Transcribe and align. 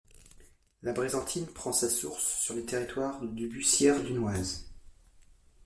La 0.81 0.93
Brézentine 0.93 1.45
prend 1.45 1.71
sa 1.71 1.87
source 1.87 2.23
sur 2.25 2.55
le 2.55 2.65
territoire 2.65 3.21
de 3.21 3.45
Bussière-Dunoise. 3.45 4.65